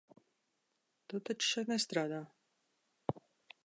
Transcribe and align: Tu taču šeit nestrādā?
Tu 1.13 1.21
taču 1.29 1.51
šeit 1.51 1.71
nestrādā? 1.75 2.25